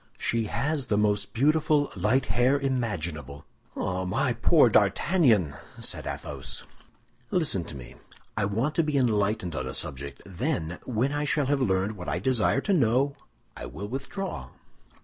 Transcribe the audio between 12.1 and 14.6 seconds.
desire to know, I will withdraw."